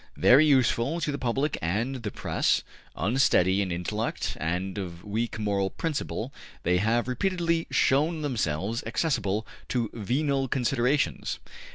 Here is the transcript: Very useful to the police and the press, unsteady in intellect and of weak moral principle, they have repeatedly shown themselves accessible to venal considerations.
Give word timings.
Very 0.17 0.47
useful 0.47 0.99
to 0.99 1.11
the 1.11 1.19
police 1.19 1.51
and 1.61 1.97
the 1.97 2.09
press, 2.09 2.63
unsteady 2.95 3.61
in 3.61 3.71
intellect 3.71 4.35
and 4.39 4.79
of 4.79 5.03
weak 5.03 5.37
moral 5.37 5.69
principle, 5.69 6.33
they 6.63 6.77
have 6.77 7.07
repeatedly 7.07 7.67
shown 7.69 8.23
themselves 8.23 8.83
accessible 8.87 9.45
to 9.67 9.91
venal 9.93 10.47
considerations. 10.47 11.37